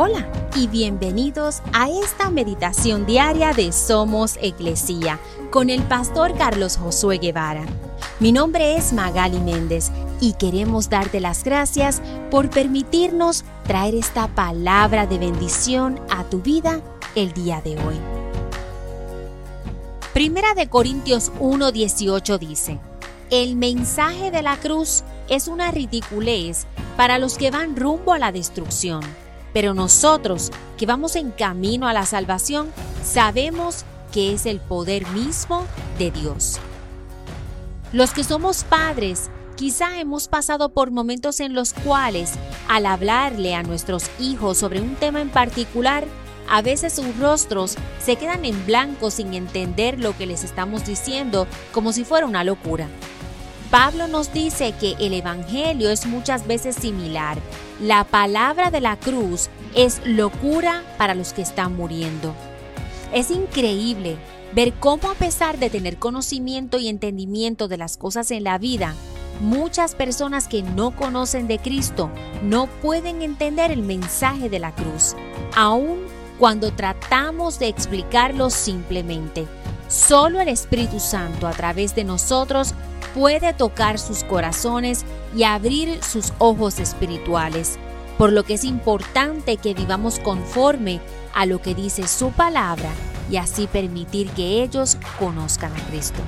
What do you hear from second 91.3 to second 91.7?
a lo